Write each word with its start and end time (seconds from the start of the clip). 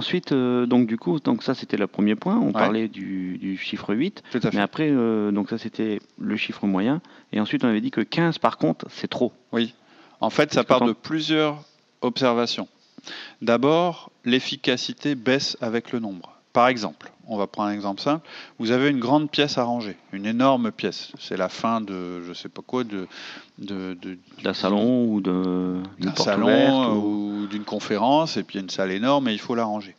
Ensuite, 0.00 0.32
euh, 0.32 0.64
donc 0.64 0.86
du 0.86 0.96
coup, 0.96 1.20
donc 1.20 1.42
ça 1.42 1.54
c'était 1.54 1.76
le 1.76 1.86
premier 1.86 2.14
point. 2.14 2.38
On 2.38 2.52
parlait 2.52 2.88
du, 2.88 3.58
chiffre 3.62 3.94
8. 3.94 4.22
Mais 4.54 4.60
après, 4.60 4.88
euh, 4.90 5.30
donc 5.30 5.50
ça 5.50 5.58
c'était 5.58 6.00
le 6.18 6.36
chiffre 6.38 6.66
moyen. 6.66 7.02
Et 7.34 7.40
ensuite, 7.40 7.64
on 7.64 7.68
avait 7.68 7.82
dit 7.82 7.90
que 7.90 8.00
15 8.00 8.38
par 8.38 8.56
contre, 8.56 8.86
c'est 8.88 9.08
trop. 9.08 9.32
Oui. 9.52 9.74
En 10.22 10.30
fait, 10.30 10.54
ça 10.54 10.64
part 10.64 10.86
de 10.86 10.92
plusieurs 10.92 11.62
observations. 12.00 12.66
D'abord, 13.42 14.10
l'efficacité 14.24 15.14
baisse 15.14 15.58
avec 15.60 15.92
le 15.92 15.98
nombre. 15.98 16.39
Par 16.52 16.66
exemple, 16.66 17.12
on 17.28 17.36
va 17.36 17.46
prendre 17.46 17.68
un 17.68 17.72
exemple 17.72 18.00
simple. 18.00 18.26
Vous 18.58 18.72
avez 18.72 18.90
une 18.90 18.98
grande 18.98 19.30
pièce 19.30 19.56
à 19.56 19.62
ranger, 19.62 19.96
une 20.12 20.26
énorme 20.26 20.72
pièce. 20.72 21.12
C'est 21.18 21.36
la 21.36 21.48
fin 21.48 21.80
de, 21.80 22.22
je 22.22 22.32
sais 22.32 22.48
pas 22.48 22.62
quoi, 22.66 22.82
de, 22.82 23.06
d'un 23.58 24.54
salon 24.54 25.04
ou 25.06 25.20
de 25.20 25.76
d'un 26.00 26.14
salon 26.16 26.96
ou, 26.96 27.46
d'une 27.46 27.64
conférence, 27.64 28.36
et 28.36 28.42
puis 28.42 28.58
une 28.58 28.70
salle 28.70 28.90
énorme, 28.90 29.28
et 29.28 29.32
il 29.32 29.38
faut 29.38 29.54
la 29.54 29.64
ranger. 29.64 29.94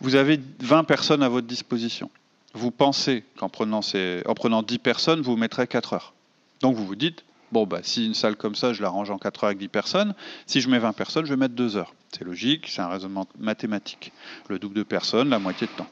Vous 0.00 0.14
avez 0.14 0.38
20 0.60 0.84
personnes 0.84 1.22
à 1.22 1.28
votre 1.28 1.46
disposition. 1.46 2.10
Vous 2.54 2.70
pensez 2.70 3.24
qu'en 3.38 3.48
prenant, 3.48 3.80
ces, 3.80 4.22
en 4.26 4.34
prenant 4.34 4.62
10 4.62 4.78
personnes, 4.78 5.22
vous 5.22 5.36
mettrez 5.36 5.66
4 5.66 5.94
heures. 5.94 6.12
Donc 6.60 6.76
vous 6.76 6.84
vous 6.84 6.96
dites, 6.96 7.24
Bon, 7.52 7.66
bah, 7.66 7.80
si 7.82 8.06
une 8.06 8.14
salle 8.14 8.36
comme 8.36 8.54
ça, 8.54 8.72
je 8.72 8.80
la 8.80 8.88
range 8.88 9.10
en 9.10 9.18
4 9.18 9.44
heures 9.44 9.48
avec 9.48 9.58
10 9.58 9.68
personnes, 9.68 10.14
si 10.46 10.62
je 10.62 10.70
mets 10.70 10.78
20 10.78 10.94
personnes, 10.94 11.26
je 11.26 11.30
vais 11.30 11.36
mettre 11.36 11.54
2 11.54 11.76
heures. 11.76 11.94
C'est 12.10 12.24
logique, 12.24 12.66
c'est 12.68 12.80
un 12.80 12.88
raisonnement 12.88 13.26
mathématique. 13.38 14.10
Le 14.48 14.58
double 14.58 14.74
de 14.74 14.82
personnes, 14.82 15.28
la 15.28 15.38
moitié 15.38 15.66
de 15.66 15.72
temps. 15.72 15.88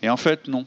Et 0.00 0.08
en 0.08 0.16
fait, 0.16 0.46
non. 0.46 0.64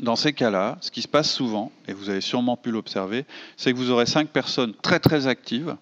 Dans 0.00 0.16
ces 0.16 0.32
cas-là, 0.32 0.76
ce 0.80 0.90
qui 0.90 1.02
se 1.02 1.08
passe 1.08 1.32
souvent, 1.32 1.70
et 1.86 1.92
vous 1.92 2.10
avez 2.10 2.20
sûrement 2.20 2.56
pu 2.56 2.72
l'observer, 2.72 3.26
c'est 3.56 3.72
que 3.72 3.78
vous 3.78 3.90
aurez 3.92 4.06
5 4.06 4.28
personnes 4.28 4.74
très 4.82 4.98
très 4.98 5.28
actives 5.28 5.76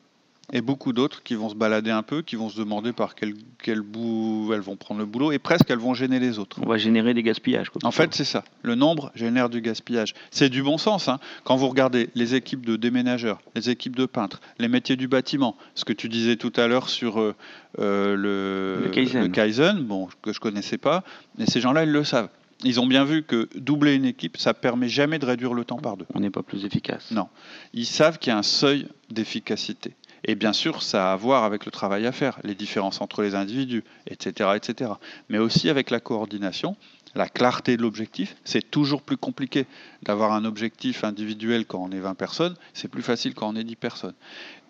et 0.52 0.60
beaucoup 0.60 0.92
d'autres 0.92 1.22
qui 1.22 1.34
vont 1.34 1.48
se 1.48 1.54
balader 1.54 1.90
un 1.90 2.02
peu, 2.02 2.22
qui 2.22 2.36
vont 2.36 2.48
se 2.48 2.58
demander 2.58 2.92
par 2.92 3.14
quel, 3.14 3.34
quel, 3.62 3.80
bout 3.80 4.50
elles 4.52 4.60
vont 4.60 4.76
prendre 4.76 5.00
le 5.00 5.06
boulot, 5.06 5.32
et 5.32 5.38
presque 5.38 5.70
elles 5.70 5.78
vont 5.78 5.94
gêner 5.94 6.18
les 6.18 6.38
autres. 6.38 6.58
On 6.62 6.68
va 6.68 6.78
générer 6.78 7.14
des 7.14 7.22
gaspillages. 7.22 7.70
en 7.82 7.90
fait, 7.90 8.14
c'est 8.14 8.24
ça. 8.24 8.44
Le 8.62 8.74
nombre 8.74 9.12
génère 9.14 9.48
du 9.48 9.60
gaspillage. 9.60 10.14
C'est 10.30 10.48
du 10.48 10.62
bon 10.62 10.78
sens. 10.78 11.08
Hein. 11.08 11.20
Quand 11.44 11.56
vous 11.56 11.68
regardez 11.68 12.10
les 12.14 12.34
équipes 12.34 12.66
de 12.66 12.76
déménageurs, 12.76 13.40
les 13.54 13.70
équipes 13.70 13.96
de 13.96 14.06
peintres, 14.06 14.40
les 14.58 14.68
métiers 14.68 14.96
du 14.96 15.08
bâtiment, 15.08 15.56
ce 15.74 15.84
que 15.84 15.92
tu 15.92 16.08
disais 16.08 16.36
tout 16.36 16.52
à 16.56 16.66
l'heure 16.66 16.88
sur 16.88 17.20
euh, 17.20 17.34
euh, 17.78 18.16
le, 18.16 18.84
le, 18.86 19.28
Kaizen. 19.28 19.82
bon, 19.82 20.08
que 20.22 20.32
je 20.32 20.40
connaissais 20.40 20.78
pas, 20.78 21.04
mais 21.38 21.46
ces 21.46 21.60
gens-là, 21.60 21.84
ils 21.84 21.92
le 21.92 22.04
savent. 22.04 22.28
Ils 22.64 22.80
ont 22.80 22.86
bien 22.86 23.04
vu 23.04 23.22
que 23.24 23.48
doubler 23.56 23.94
une 23.94 24.04
équipe, 24.04 24.36
ça 24.36 24.54
permet 24.54 24.88
jamais 24.88 25.18
de 25.18 25.26
réduire 25.26 25.54
le 25.54 25.64
temps 25.64 25.78
par 25.78 25.96
deux. 25.96 26.06
On 26.14 26.20
n'est 26.20 26.30
pas 26.30 26.42
plus 26.42 26.64
efficace. 26.64 27.10
Non. 27.10 27.28
Ils 27.74 27.86
savent 27.86 28.18
qu'il 28.18 28.30
y 28.30 28.34
a 28.34 28.38
un 28.38 28.44
seuil 28.44 28.86
d'efficacité. 29.10 29.94
Et 30.24 30.34
bien 30.34 30.52
sûr, 30.52 30.82
ça 30.82 31.10
a 31.10 31.12
à 31.12 31.16
voir 31.16 31.44
avec 31.44 31.64
le 31.64 31.72
travail 31.72 32.06
à 32.06 32.12
faire, 32.12 32.38
les 32.44 32.54
différences 32.54 33.00
entre 33.00 33.22
les 33.22 33.34
individus, 33.34 33.82
etc. 34.06 34.50
etc. 34.54 34.92
Mais 35.28 35.38
aussi 35.38 35.68
avec 35.68 35.90
la 35.90 36.00
coordination, 36.00 36.76
la 37.14 37.28
clarté 37.28 37.76
de 37.76 37.82
l'objectif. 37.82 38.36
C'est 38.44 38.70
toujours 38.70 39.02
plus 39.02 39.16
compliqué 39.16 39.66
d'avoir 40.02 40.32
un 40.32 40.44
objectif 40.44 41.04
individuel 41.04 41.66
quand 41.66 41.82
on 41.82 41.90
est 41.90 42.00
20 42.00 42.14
personnes, 42.14 42.54
c'est 42.72 42.88
plus 42.88 43.02
facile 43.02 43.34
quand 43.34 43.48
on 43.48 43.56
est 43.56 43.64
10 43.64 43.76
personnes. 43.76 44.14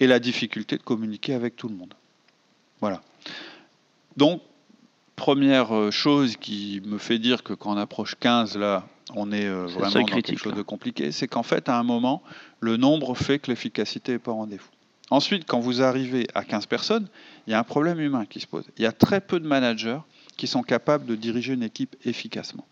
Et 0.01 0.07
la 0.07 0.19
difficulté 0.19 0.77
de 0.77 0.83
communiquer 0.83 1.35
avec 1.35 1.57
tout 1.57 1.69
le 1.69 1.75
monde. 1.75 1.95
Voilà. 2.81 3.01
Donc, 4.17 4.43
première 5.17 5.75
euh, 5.75 5.91
chose 5.91 6.37
qui 6.37 6.83
me 6.85 6.99
fait 6.99 7.19
dire 7.19 7.43
que 7.43 7.53
quand 7.53 7.73
on 7.73 7.77
approche 7.77 8.17
15, 8.19 8.57
là, 8.57 8.87
on 9.15 9.31
est 9.31 9.47
euh, 9.47 9.67
vraiment 9.67 10.01
dans 10.01 10.05
quelque 10.05 10.37
chose 10.37 10.55
de 10.55 10.63
compliqué, 10.63 11.13
c'est 11.13 11.29
qu'en 11.29 11.43
fait, 11.43 11.69
à 11.69 11.79
un 11.79 11.83
moment, 11.83 12.23
le 12.61 12.77
nombre 12.77 13.15
fait 13.15 13.39
que 13.39 13.51
l'efficacité 13.51 14.13
n'est 14.13 14.19
pas 14.19 14.33
au 14.33 14.37
rendez-vous. 14.37 14.69
Ensuite, 15.13 15.45
quand 15.45 15.61
vous 15.61 15.83
arrivez 15.83 16.27
à 16.35 16.43
15 16.43 16.65
personnes, 16.65 17.07
il 17.47 17.51
y 17.51 17.55
a 17.55 17.59
un 17.59 17.65
problème 17.65 18.01
humain 18.01 18.25
qui 18.25 18.41
se 18.41 18.47
pose. 18.47 18.65
Il 18.79 18.83
y 18.83 18.87
a 18.87 18.93
très 18.93 19.21
peu 19.21 19.41
de 19.41 19.47
managers 19.47 19.99
qui 20.39 20.47
sont 20.47 20.63
capables 20.63 21.05
de 21.05 21.17
diriger 21.17 21.53
une 21.53 21.63
équipe 21.63 21.97
efficacement. 22.07 22.67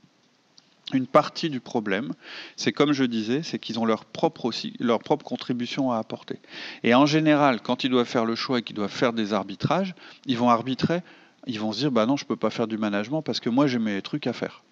Une 0.94 1.06
partie 1.06 1.50
du 1.50 1.60
problème, 1.60 2.14
c'est 2.56 2.72
comme 2.72 2.94
je 2.94 3.04
disais, 3.04 3.42
c'est 3.42 3.58
qu'ils 3.58 3.78
ont 3.78 3.84
leur 3.84 4.06
propre, 4.06 4.46
aussi, 4.46 4.72
leur 4.80 5.00
propre 5.00 5.22
contribution 5.22 5.92
à 5.92 5.98
apporter. 5.98 6.38
Et 6.82 6.94
en 6.94 7.04
général, 7.04 7.60
quand 7.60 7.84
ils 7.84 7.90
doivent 7.90 8.08
faire 8.08 8.24
le 8.24 8.36
choix 8.36 8.60
et 8.60 8.62
qu'ils 8.62 8.76
doivent 8.76 8.90
faire 8.90 9.12
des 9.12 9.34
arbitrages, 9.34 9.94
ils 10.24 10.38
vont 10.38 10.48
arbitrer, 10.48 11.02
ils 11.46 11.60
vont 11.60 11.72
se 11.72 11.80
dire, 11.80 11.92
bah 11.92 12.06
non, 12.06 12.16
je 12.16 12.24
ne 12.24 12.28
peux 12.28 12.36
pas 12.36 12.48
faire 12.48 12.68
du 12.68 12.78
management 12.78 13.20
parce 13.20 13.40
que 13.40 13.50
moi 13.50 13.66
j'ai 13.66 13.78
mes 13.78 14.00
trucs 14.00 14.26
à 14.26 14.32
faire. 14.32 14.62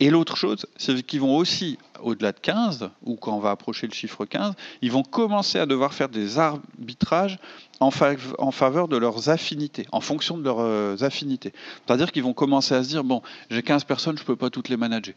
Et 0.00 0.10
l'autre 0.10 0.36
chose, 0.36 0.66
c'est 0.76 1.00
qu'ils 1.02 1.20
vont 1.20 1.36
aussi, 1.36 1.78
au-delà 2.02 2.32
de 2.32 2.40
15, 2.40 2.90
ou 3.04 3.16
quand 3.16 3.36
on 3.36 3.40
va 3.40 3.50
approcher 3.50 3.86
le 3.86 3.92
chiffre 3.92 4.24
15, 4.24 4.54
ils 4.82 4.90
vont 4.90 5.02
commencer 5.02 5.58
à 5.58 5.66
devoir 5.66 5.94
faire 5.94 6.08
des 6.08 6.38
arbitrages 6.38 7.38
en, 7.80 7.90
faveur 7.90 8.88
de 8.88 8.96
leurs 8.96 9.28
affinités, 9.28 9.86
en 9.92 10.00
fonction 10.00 10.36
de 10.36 10.42
leurs 10.42 10.60
euh, 10.60 10.96
affinités. 11.00 11.52
C'est-à-dire 11.86 12.10
qu'ils 12.10 12.24
vont 12.24 12.32
commencer 12.32 12.74
à 12.74 12.82
se 12.82 12.88
dire, 12.88 13.04
bon, 13.04 13.22
j'ai 13.50 13.62
15 13.62 13.84
personnes, 13.84 14.16
je 14.16 14.22
ne 14.22 14.26
peux 14.26 14.36
pas 14.36 14.50
toutes 14.50 14.68
les 14.68 14.76
manager. 14.76 15.14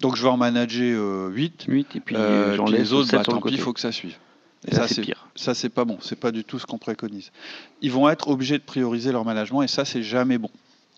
Donc 0.00 0.16
je 0.16 0.22
vais 0.22 0.28
en 0.28 0.36
manager 0.36 1.30
8, 1.30 1.64
euh, 1.68 1.72
8 1.72 1.96
et 1.96 2.00
puis, 2.00 2.14
euh, 2.16 2.56
les 2.70 2.92
autres, 2.92 3.10
bah, 3.10 3.22
tant 3.24 3.40
pis, 3.40 3.54
il 3.54 3.60
faut 3.60 3.72
que 3.72 3.80
ça 3.80 3.92
suive. 3.92 4.16
Et, 4.66 4.74
ça, 4.74 4.88
c'est 4.88 5.02
pire. 5.02 5.28
Ça, 5.36 5.54
c'est 5.54 5.68
pas 5.68 5.84
bon. 5.84 5.98
C'est 6.00 6.18
pas 6.18 6.32
du 6.32 6.44
tout 6.44 6.58
ce 6.58 6.66
qu'on 6.66 6.78
préconise. 6.78 7.30
Ils 7.80 7.92
vont 7.92 8.08
être 8.08 8.28
obligés 8.28 8.58
de 8.58 8.62
prioriser 8.62 9.12
leur 9.12 9.24
management 9.24 9.62
et 9.62 9.68
ça, 9.68 9.84
c'est 9.84 10.02
jamais 10.02 10.38
bon. 10.38 10.50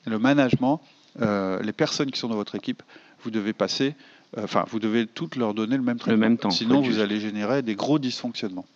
Le 0.07 0.19
management, 0.19 0.81
euh, 1.21 1.61
les 1.63 1.73
personnes 1.73 2.11
qui 2.11 2.19
sont 2.19 2.29
dans 2.29 2.37
votre 2.37 2.55
équipe, 2.55 2.83
vous 3.23 3.31
devez 3.31 3.53
passer, 3.53 3.95
euh, 4.39 4.45
enfin, 4.45 4.65
vous 4.69 4.79
devez 4.79 5.07
toutes 5.07 5.37
leur 5.37 5.55
donner 5.55 5.77
le 5.77 5.83
même 5.83 5.99
traitement. 5.99 6.15
Le 6.15 6.29
même 6.29 6.39
temps. 6.39 6.51
Sinon, 6.51 6.81
vous 6.81 6.99
allez 6.99 7.21
générer 7.21 7.63
des 7.63 7.75
gros 7.75 7.99
dysfonctionnements. 7.99 8.67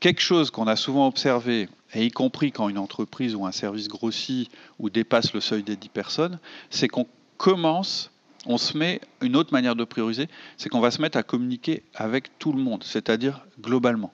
Quelque 0.00 0.20
chose 0.20 0.50
qu'on 0.50 0.66
a 0.66 0.76
souvent 0.76 1.06
observé, 1.06 1.68
et 1.94 2.04
y 2.04 2.10
compris 2.10 2.52
quand 2.52 2.68
une 2.68 2.78
entreprise 2.78 3.34
ou 3.34 3.46
un 3.46 3.52
service 3.52 3.88
grossit 3.88 4.50
ou 4.78 4.90
dépasse 4.90 5.32
le 5.32 5.40
seuil 5.40 5.62
des 5.62 5.76
10 5.76 5.88
personnes, 5.90 6.38
c'est 6.70 6.88
qu'on 6.88 7.06
commence, 7.36 8.10
on 8.46 8.58
se 8.58 8.76
met, 8.76 9.00
une 9.22 9.36
autre 9.36 9.52
manière 9.52 9.76
de 9.76 9.84
prioriser, 9.84 10.28
c'est 10.56 10.68
qu'on 10.68 10.80
va 10.80 10.90
se 10.90 11.00
mettre 11.00 11.16
à 11.16 11.22
communiquer 11.22 11.82
avec 11.94 12.38
tout 12.38 12.52
le 12.52 12.60
monde, 12.60 12.82
c'est-à-dire 12.84 13.46
globalement. 13.60 14.12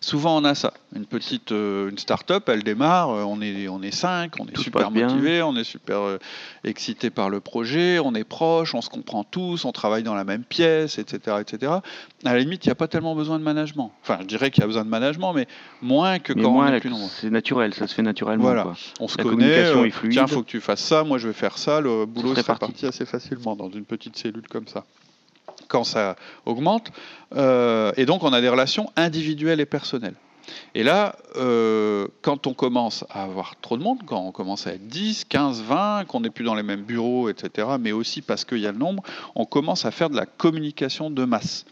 Souvent, 0.00 0.36
on 0.36 0.44
a 0.44 0.54
ça. 0.54 0.72
Une 0.94 1.06
petite 1.06 1.52
euh, 1.52 1.90
une 1.90 1.98
start-up, 1.98 2.48
elle 2.48 2.62
démarre, 2.62 3.10
euh, 3.10 3.24
on 3.24 3.40
est, 3.40 3.68
on 3.68 3.82
est 3.82 3.90
cinq, 3.90 4.34
on 4.40 4.46
est 4.46 4.56
super 4.56 4.90
motivé, 4.90 5.42
on 5.42 5.56
est 5.56 5.64
super 5.64 6.00
euh, 6.00 6.18
excité 6.64 7.10
par 7.10 7.28
le 7.28 7.40
projet, 7.40 7.98
on 7.98 8.14
est 8.14 8.24
proche, 8.24 8.74
on 8.74 8.80
se 8.80 8.88
comprend 8.88 9.24
tous, 9.24 9.64
on 9.64 9.72
travaille 9.72 10.02
dans 10.02 10.14
la 10.14 10.24
même 10.24 10.44
pièce, 10.44 10.98
etc. 10.98 11.36
etc. 11.40 11.72
À 12.24 12.32
la 12.32 12.38
limite, 12.38 12.64
il 12.64 12.68
n'y 12.68 12.72
a 12.72 12.76
pas 12.76 12.88
tellement 12.88 13.14
besoin 13.14 13.38
de 13.38 13.44
management. 13.44 13.92
Enfin, 14.02 14.18
je 14.20 14.26
dirais 14.26 14.50
qu'il 14.50 14.62
y 14.62 14.64
a 14.64 14.66
besoin 14.66 14.84
de 14.84 14.90
management, 14.90 15.32
mais 15.32 15.46
moins 15.82 16.18
que 16.18 16.32
quand 16.32 16.56
on 16.56 16.66
est 16.66 16.80
plus 16.80 16.90
nombreux. 16.90 17.10
C'est 17.20 17.30
naturel, 17.30 17.74
ça 17.74 17.86
se 17.86 17.94
fait 17.94 18.02
naturellement. 18.02 18.44
Voilà. 18.44 18.72
On 19.00 19.08
se 19.08 19.16
connaît, 19.16 19.72
il 19.84 20.10
tiens, 20.10 20.26
faut 20.26 20.42
que 20.42 20.48
tu 20.48 20.60
fasses 20.60 20.82
ça, 20.82 21.04
moi 21.04 21.18
je 21.18 21.28
vais 21.28 21.34
faire 21.34 21.58
ça, 21.58 21.80
le 21.80 22.06
boulot 22.06 22.34
se 22.34 22.40
répartit 22.40 22.86
assez 22.86 23.06
facilement 23.06 23.56
dans 23.56 23.70
une 23.70 23.84
petite 23.84 24.16
cellule 24.16 24.48
comme 24.48 24.66
ça 24.66 24.84
quand 25.68 25.84
ça 25.84 26.16
augmente. 26.44 26.90
Euh, 27.34 27.92
et 27.96 28.06
donc, 28.06 28.22
on 28.22 28.32
a 28.32 28.40
des 28.40 28.48
relations 28.48 28.90
individuelles 28.96 29.60
et 29.60 29.66
personnelles. 29.66 30.14
Et 30.74 30.82
là, 30.82 31.16
euh, 31.36 32.06
quand 32.22 32.46
on 32.46 32.54
commence 32.54 33.04
à 33.10 33.24
avoir 33.24 33.56
trop 33.60 33.76
de 33.76 33.82
monde, 33.82 33.98
quand 34.06 34.20
on 34.20 34.32
commence 34.32 34.66
à 34.66 34.74
être 34.74 34.86
10, 34.86 35.24
15, 35.24 35.62
20, 35.62 36.04
qu'on 36.06 36.20
n'est 36.20 36.30
plus 36.30 36.44
dans 36.44 36.54
les 36.54 36.62
mêmes 36.62 36.82
bureaux, 36.82 37.28
etc., 37.28 37.68
mais 37.80 37.92
aussi 37.92 38.22
parce 38.22 38.44
qu'il 38.44 38.58
y 38.58 38.66
a 38.66 38.72
le 38.72 38.78
nombre, 38.78 39.02
on 39.34 39.44
commence 39.44 39.84
à 39.84 39.90
faire 39.90 40.10
de 40.10 40.16
la 40.16 40.26
communication 40.26 41.10
de 41.10 41.24
masse. 41.24 41.64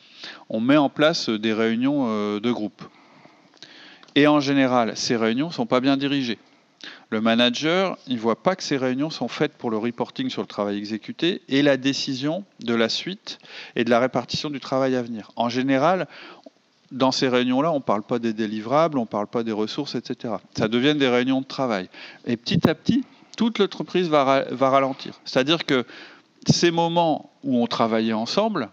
On 0.49 0.61
met 0.61 0.77
en 0.77 0.89
place 0.89 1.29
des 1.29 1.53
réunions 1.53 2.07
euh, 2.09 2.41
de 2.41 2.51
groupe. 2.51 2.83
Et 4.17 4.27
en 4.27 4.41
général, 4.41 4.97
ces 4.97 5.17
réunions 5.17 5.49
ne 5.49 5.53
sont 5.53 5.67
pas 5.67 5.81
bien 5.81 5.97
dirigées. 5.97 6.39
Le 7.15 7.21
manager, 7.21 7.97
il 8.09 8.17
ne 8.17 8.21
voit 8.21 8.43
pas 8.43 8.57
que 8.57 8.65
ces 8.65 8.77
réunions 8.77 9.09
sont 9.09 9.29
faites 9.29 9.53
pour 9.53 9.71
le 9.71 9.77
reporting 9.77 10.29
sur 10.31 10.43
le 10.43 10.49
travail 10.49 10.79
exécuté 10.79 11.43
et 11.49 11.63
la 11.63 11.77
décision 11.77 12.43
de 12.59 12.75
la 12.75 12.89
suite 12.89 13.39
et 13.77 13.85
de 13.85 13.91
la 13.91 14.01
répartition 14.01 14.51
du 14.51 14.59
travail 14.59 14.97
à 14.97 15.03
venir. 15.03 15.31
En 15.37 15.49
général, 15.49 16.09
dans 16.91 17.13
ces 17.13 17.29
réunions-là, 17.29 17.71
on 17.71 17.77
ne 17.77 17.83
parle 17.85 18.03
pas 18.03 18.19
des 18.19 18.33
délivrables, 18.33 18.99
on 18.99 19.03
ne 19.03 19.07
parle 19.07 19.29
pas 19.29 19.45
des 19.45 19.53
ressources, 19.53 19.95
etc. 19.95 20.35
Ça 20.59 20.67
devient 20.67 20.97
des 20.97 21.07
réunions 21.07 21.41
de 21.41 21.47
travail. 21.47 21.89
Et 22.27 22.37
petit 22.37 22.69
à 22.69 22.75
petit, 22.75 23.05
toute 23.37 23.61
l'entreprise 23.61 24.09
va, 24.09 24.47
va 24.51 24.71
ralentir. 24.71 25.21
C'est-à-dire 25.25 25.67
que 25.67 25.87
ces 26.49 26.73
moments 26.73 27.31
où 27.45 27.63
on 27.63 27.69
travaillait 27.69 28.13
ensemble, 28.13 28.71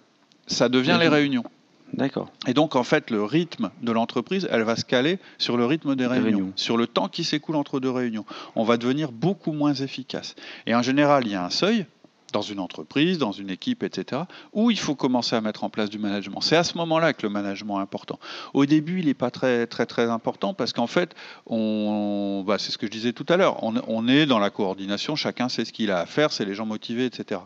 ça 0.48 0.68
devient 0.68 0.98
les 1.00 1.10
réunions. 1.10 1.46
D'accord. 1.94 2.32
Et 2.48 2.54
donc, 2.54 2.76
en 2.76 2.84
fait, 2.84 3.10
le 3.10 3.24
rythme 3.24 3.70
de 3.82 3.92
l'entreprise, 3.92 4.48
elle 4.52 4.64
va 4.64 4.76
se 4.76 4.86
caler 4.86 5.20
sur 5.38 5.58
le 5.58 5.66
rythme 5.66 5.96
des 5.96 6.08
réunions, 6.08 6.54
sur 6.56 6.78
le 6.78 6.88
temps 6.88 7.10
qui 7.10 7.24
s'écoule 7.24 7.56
entre 7.56 7.80
deux 7.80 7.90
réunions. 7.90 8.26
On 8.56 8.64
va 8.64 8.78
devenir 8.78 9.12
beaucoup 9.12 9.52
moins 9.52 9.74
efficace. 9.74 10.36
Et 10.66 10.76
en 10.76 10.82
général, 10.82 11.26
il 11.26 11.34
y 11.34 11.36
a 11.36 11.44
un 11.44 11.50
seuil 11.50 11.86
dans 12.32 12.42
une 12.42 12.60
entreprise, 12.60 13.18
dans 13.18 13.32
une 13.32 13.50
équipe, 13.50 13.84
etc., 13.84 14.24
où 14.54 14.72
il 14.72 14.80
faut 14.80 14.96
commencer 14.96 15.36
à 15.36 15.42
mettre 15.42 15.64
en 15.64 15.70
place 15.70 15.90
du 15.90 16.00
management. 16.00 16.42
C'est 16.42 16.56
à 16.56 16.64
ce 16.64 16.78
moment-là 16.78 17.14
que 17.14 17.24
le 17.24 17.30
management 17.30 17.80
est 17.80 17.84
important. 17.84 18.20
Au 18.54 18.66
début, 18.66 19.00
il 19.00 19.08
n'est 19.08 19.14
pas 19.14 19.32
très, 19.32 19.68
très, 19.68 19.86
très 19.86 20.10
important 20.10 20.54
parce 20.54 20.74
qu'en 20.74 20.88
fait, 20.88 21.14
on, 21.46 22.44
bah, 22.46 22.58
c'est 22.58 22.72
ce 22.72 22.78
que 22.78 22.88
je 22.88 22.92
disais 22.92 23.14
tout 23.14 23.26
à 23.30 23.38
l'heure, 23.38 23.64
on, 23.64 23.76
on 23.88 24.08
est 24.08 24.26
dans 24.26 24.40
la 24.40 24.50
coordination, 24.50 25.16
chacun 25.16 25.50
sait 25.50 25.66
ce 25.66 25.74
qu'il 25.74 25.92
a 25.92 26.00
à 26.00 26.06
faire, 26.06 26.32
c'est 26.32 26.46
les 26.46 26.56
gens 26.56 26.66
motivés, 26.66 27.06
etc. 27.06 27.42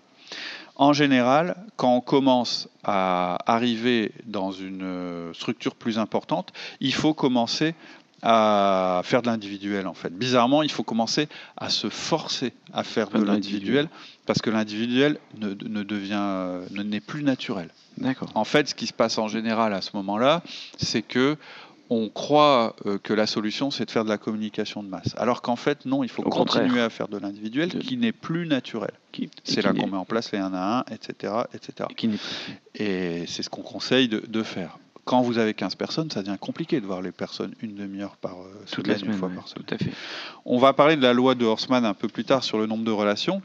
En 0.76 0.94
général, 0.94 1.56
quand 1.78 1.96
on 1.96 2.02
commence 2.02 2.68
à 2.84 3.38
arriver 3.46 4.12
dans 4.26 4.52
une 4.52 5.32
structure 5.34 5.76
plus 5.76 5.98
importante, 5.98 6.52
il 6.82 6.94
faut 6.94 7.14
commencer 7.14 7.76
à 8.22 9.02
faire 9.04 9.22
de 9.22 9.28
l'individuel 9.28 9.88
en 9.88 9.94
fait. 9.94 10.10
Bizarrement, 10.10 10.64
il 10.64 10.72
faut 10.72 10.84
commencer 10.84 11.30
à 11.58 11.70
se 11.70 11.90
forcer 11.90 12.54
à 12.74 12.84
faire 12.84 13.10
de 13.10 13.22
l'individuel 13.24 13.88
parce 14.26 14.42
que 14.42 14.50
l'individuel 14.50 15.20
ne, 15.38 15.54
devient, 15.54 16.62
n'est 16.72 17.00
plus 17.00 17.24
naturel. 17.24 17.70
D'accord. 17.98 18.30
En 18.34 18.44
fait, 18.44 18.68
ce 18.68 18.76
qui 18.76 18.88
se 18.88 18.94
passe 18.94 19.18
en 19.18 19.28
général 19.28 19.74
à 19.74 19.82
ce 19.82 19.92
moment-là, 19.94 20.44
c'est 20.78 21.04
que 21.04 21.38
on 21.90 22.10
croit 22.10 22.76
euh, 22.86 22.98
que 22.98 23.14
la 23.14 23.28
solution, 23.28 23.72
c'est 23.72 23.86
de 23.86 23.92
faire 23.92 24.04
de 24.04 24.10
la 24.10 24.18
communication 24.18 24.82
de 24.84 24.90
masse. 24.90 25.14
Alors 25.18 25.42
qu'en 25.42 25.56
fait, 25.56 25.86
non, 25.86 26.04
il 26.04 26.10
faut 26.10 26.24
continuer 26.24 26.82
à 26.82 26.90
faire 26.90 27.08
de 27.08 27.18
l'individuel 27.18 27.70
qui 27.80 27.98
n'est 27.98 28.12
plus 28.12 28.48
naturel. 28.48 28.92
C'est 29.44 29.62
là 29.62 29.74
qu'on 29.74 29.88
met 29.88 29.98
en 29.98 30.06
place 30.06 30.32
les 30.32 30.40
1 30.40 30.54
à 30.54 30.80
1, 30.90 30.94
etc. 30.94 31.34
etc. 31.54 31.90
Et, 32.76 33.26
c'est 33.28 33.44
ce 33.44 33.50
qu'on 33.50 33.62
conseille 33.62 34.08
de, 34.10 34.44
faire. 34.44 34.78
Quand 35.06 35.22
vous 35.22 35.38
avez 35.38 35.54
15 35.54 35.76
personnes, 35.76 36.10
ça 36.10 36.22
devient 36.22 36.38
compliqué 36.40 36.82
de 36.82 36.86
voir 36.86 37.02
les 37.02 37.12
personnes 37.12 37.54
une 37.62 37.76
demi-heure 37.76 38.18
par 38.18 38.42
euh, 38.42 38.64
semaine, 38.66 39.00
une 39.06 39.14
fois 39.14 39.30
par 39.30 39.48
semaine. 39.48 39.66
Tout 39.66 39.76
à 39.76 39.78
fait. 39.78 39.92
On 40.46 40.58
va 40.58 40.74
parler 40.74 40.96
de 40.96 41.02
la 41.02 41.14
loi 41.14 41.36
de 41.36 41.46
Horstman 41.46 41.86
un 41.86 41.94
peu 41.94 42.08
plus 42.08 42.26
tard 42.26 42.44
sur 42.44 42.58
le 42.58 42.66
nombre 42.66 42.84
de 42.84 42.92
relations. 42.92 43.42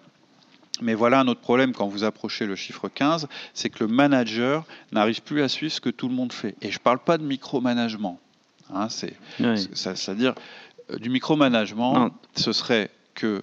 Mais 0.81 0.95
voilà 0.95 1.21
un 1.21 1.29
autre 1.29 1.41
problème 1.41 1.73
quand 1.73 1.87
vous 1.89 2.05
approchez 2.05 2.47
le 2.47 2.57
chiffre 2.57 2.89
15, 2.89 3.29
c'est 3.53 3.69
que 3.69 3.85
le 3.85 3.89
manager 3.89 4.65
n'arrive 4.93 5.23
plus 5.23 5.43
à 5.43 5.49
suivre 5.49 5.73
ce 5.73 5.81
que 5.81 5.91
tout 5.91 6.09
le 6.09 6.15
monde 6.15 6.33
fait. 6.33 6.57
Et 6.63 6.71
je 6.71 6.79
ne 6.79 6.83
parle 6.83 6.99
pas 6.99 7.19
de 7.19 7.25
micromanagement. 7.25 8.19
Hein, 8.75 8.89
c'est, 8.89 9.17
à 10.09 10.15
dire 10.15 10.35
euh, 10.91 10.99
du 10.99 11.11
micromanagement, 11.11 12.11
ce 12.37 12.53
serait 12.53 12.91
que 13.15 13.43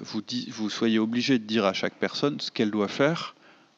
vous, 0.00 0.22
vous 0.48 0.70
soyez 0.70 0.98
obligé 0.98 1.38
de 1.38 1.44
dire 1.44 1.64
à 1.64 1.72
chaque 1.72 1.94
personne 1.94 2.40
ce 2.40 2.50
qu'elle 2.50 2.70
doit 2.70 2.88
faire 2.88 3.34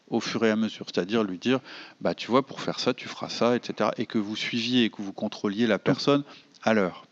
au 0.08 0.20
fur 0.20 0.44
et 0.44 0.50
à 0.50 0.56
mesure, 0.56 0.86
c'est-à-dire 0.92 1.24
lui 1.24 1.38
dire, 1.38 1.60
bah 2.00 2.14
tu 2.14 2.30
vois, 2.30 2.46
pour 2.46 2.60
faire 2.60 2.78
ça, 2.78 2.92
tu 2.92 3.08
feras 3.08 3.30
ça, 3.30 3.56
etc., 3.56 3.90
et 3.96 4.04
que 4.04 4.18
vous 4.18 4.36
suiviez 4.36 4.84
et 4.84 4.90
que 4.90 5.00
vous 5.00 5.12
contrôliez 5.12 5.66
la 5.66 5.78
personne 5.78 6.22
à 6.62 6.74
l'heure. 6.74 7.06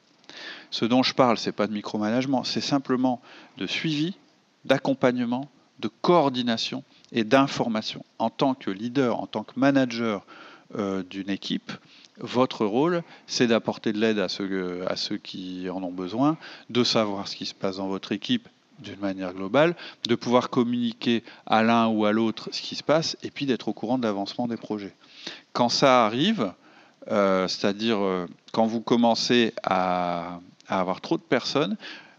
Ce 0.70 0.84
dont 0.84 1.02
je 1.02 1.14
parle, 1.14 1.38
c'est 1.38 1.52
pas 1.52 1.66
de 1.66 1.72
micromanagement, 1.72 2.44
c'est 2.44 2.60
simplement 2.60 3.22
de 3.56 3.66
suivi, 3.66 4.16
d'accompagnement, 4.66 5.50
de 5.78 5.88
coordination 5.88 6.84
et 7.10 7.24
d'information. 7.24 8.04
En 8.18 8.28
tant 8.28 8.54
que 8.54 8.70
leader, 8.70 9.18
en 9.18 9.26
tant 9.26 9.44
que 9.44 9.58
manager 9.58 10.26
euh, 10.76 11.02
d'une 11.02 11.30
équipe, 11.30 11.72
votre 12.20 12.64
rôle, 12.64 13.02
c'est 13.26 13.46
d'apporter 13.46 13.92
de 13.92 13.98
l'aide 13.98 14.18
à 14.18 14.28
ceux, 14.28 14.84
à 14.88 14.96
ceux 14.96 15.16
qui 15.16 15.68
en 15.70 15.82
ont 15.82 15.92
besoin, 15.92 16.36
de 16.68 16.84
savoir 16.84 17.28
ce 17.28 17.36
qui 17.36 17.46
se 17.46 17.54
passe 17.54 17.76
dans 17.76 17.88
votre 17.88 18.12
équipe 18.12 18.48
d'une 18.80 18.98
manière 18.98 19.34
globale, 19.34 19.74
de 20.08 20.14
pouvoir 20.14 20.50
communiquer 20.50 21.22
à 21.46 21.62
l'un 21.62 21.88
ou 21.88 22.04
à 22.04 22.12
l'autre 22.12 22.48
ce 22.52 22.62
qui 22.62 22.76
se 22.76 22.82
passe, 22.82 23.16
et 23.22 23.30
puis 23.30 23.46
d'être 23.46 23.68
au 23.68 23.72
courant 23.72 23.98
de 23.98 24.04
l'avancement 24.04 24.48
des 24.48 24.56
projets. 24.56 24.94
Quand 25.52 25.68
ça 25.68 26.06
arrive, 26.06 26.52
euh, 27.10 27.48
c'est-à-dire 27.48 27.98
euh, 27.98 28.26
quand 28.52 28.66
vous 28.66 28.80
commencez 28.80 29.52
à, 29.62 30.40
avoir 30.68 31.00
trop 31.00 31.16
de 31.16 31.22
personnes, 31.22 31.76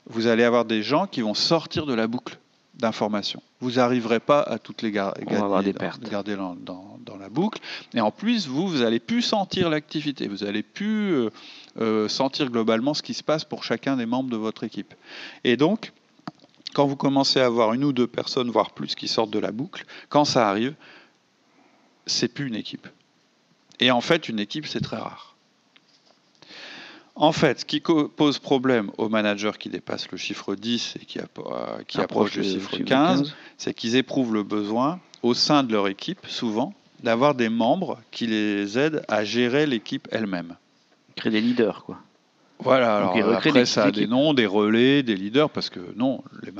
vous 0.08 0.28
allez 0.28 0.44
avoir 0.44 0.66
des 0.66 0.84
gens 0.84 1.08
qui 1.08 1.22
vont 1.22 1.34
sortir 1.34 1.86
de 1.86 1.94
la 1.94 2.08
boucle 2.08 2.38
d'informations. 2.76 3.42
Vous 3.60 3.74
n'arriverez 3.74 4.20
pas 4.20 4.42
à 4.42 4.58
toutes 4.58 4.82
les 4.82 4.92
garder, 4.92 5.24
garder 6.10 6.36
dans, 6.36 6.56
dans, 6.56 6.91
la 6.91 6.91
boucle. 7.32 7.62
Et 7.94 8.02
en 8.02 8.12
plus, 8.12 8.48
vous, 8.48 8.68
vous 8.68 8.82
allez 8.82 9.00
plus 9.00 9.22
sentir 9.22 9.70
l'activité. 9.70 10.28
Vous 10.28 10.44
allez 10.44 10.64
plus 10.64 11.14
euh, 11.14 11.30
euh, 11.80 12.08
sentir 12.08 12.50
globalement 12.50 12.94
ce 12.94 13.02
qui 13.02 13.14
se 13.14 13.24
passe 13.24 13.44
pour 13.44 13.64
chacun 13.64 13.98
des 13.98 14.06
membres 14.06 14.30
de 14.30 14.38
votre 14.38 14.64
équipe. 14.64 14.94
Et 15.44 15.58
donc, 15.58 15.92
quand 16.74 16.86
vous 16.86 16.96
commencez 16.96 17.40
à 17.40 17.46
avoir 17.46 17.74
une 17.74 17.84
ou 17.84 17.94
deux 17.94 18.08
personnes, 18.08 18.50
voire 18.50 18.72
plus, 18.72 18.96
qui 18.96 19.08
sortent 19.08 19.32
de 19.32 19.40
la 19.40 19.52
boucle, 19.52 19.86
quand 20.10 20.26
ça 20.26 20.50
arrive, 20.50 20.76
c'est 22.06 22.28
plus 22.28 22.48
une 22.48 22.56
équipe. 22.56 22.88
Et 23.80 23.92
en 23.92 24.02
fait, 24.02 24.30
une 24.30 24.40
équipe, 24.40 24.68
c'est 24.68 24.82
très 24.82 24.98
rare. 24.98 25.36
En 27.16 27.34
fait, 27.34 27.62
ce 27.62 27.66
qui 27.66 27.82
pose 27.82 28.40
problème 28.40 28.92
aux 28.98 29.10
managers 29.10 29.52
qui 29.60 29.70
dépassent 29.70 30.10
le 30.12 30.18
chiffre 30.18 30.56
10 30.56 30.96
et 31.02 31.06
qui, 31.06 31.20
approchent 32.00 32.36
le 32.36 32.44
chiffre 32.44 32.78
15, 32.78 33.36
c'est 33.58 33.74
qu'ils 33.74 33.96
éprouvent 33.96 34.34
le 34.34 34.44
besoin, 34.44 35.00
au 35.22 35.34
sein 35.34 35.64
de 35.64 35.74
leur 35.74 35.88
équipe, 35.88 36.26
souvent, 36.28 36.74
d'avoir 37.04 37.36
des 37.36 37.50
membres 37.50 38.00
qui 38.12 38.28
les 38.28 38.78
aident 38.78 39.04
à 39.08 39.24
gérer 39.24 39.66
l'équipe 39.66 40.08
elle-même. 40.12 40.56
Créer 41.16 41.32
des 41.32 41.42
leaders, 41.42 41.84
quoi. 41.84 41.98
Voilà, 42.64 42.98
alors 42.98 43.36
après 43.36 43.66
ça 43.66 43.86
a 43.86 43.92
des 43.92 44.06
noms, 44.06 44.36
des 44.36 44.46
relais, 44.46 45.02
des 45.02 45.16
leaders, 45.16 45.50
parce 45.50 45.72
que 45.72 45.80
non, 45.96 46.24
les, 46.44 46.52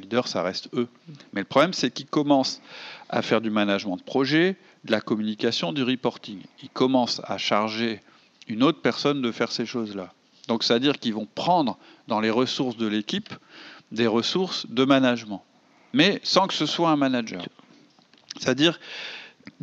leaders, 0.00 0.28
ça 0.28 0.42
reste 0.42 0.68
eux. 0.72 0.86
Mais 1.32 1.40
le 1.40 1.46
problème, 1.46 1.72
c'est 1.72 1.90
qu'ils 1.90 2.06
commencent 2.06 2.62
à 3.08 3.22
faire 3.22 3.40
du 3.40 3.50
management 3.50 3.96
de 3.96 4.02
projet, 4.02 4.56
de 4.84 4.92
la 4.92 5.00
communication, 5.00 5.72
du 5.72 5.82
reporting. 5.82 6.38
Ils 6.62 6.68
commencent 6.68 7.20
à 7.24 7.38
charger 7.38 8.00
une 8.46 8.62
autre 8.62 8.80
personne 8.80 9.20
de 9.20 9.32
faire 9.32 9.50
ces 9.50 9.66
choses-là. 9.66 10.12
Donc, 10.46 10.62
c'est-à-dire 10.62 10.98
qu'ils 10.98 11.14
vont 11.14 11.26
prendre 11.34 11.76
dans 12.06 12.20
les 12.20 12.30
ressources 12.30 12.76
de 12.76 12.86
l'équipe 12.86 13.34
des 13.90 14.06
ressources 14.06 14.66
de 14.68 14.84
management, 14.84 15.42
mais 15.92 16.20
sans 16.22 16.46
que 16.46 16.54
ce 16.54 16.66
soit 16.66 16.90
un 16.90 16.96
manager. 16.96 17.42
C'est-à-dire, 18.38 18.78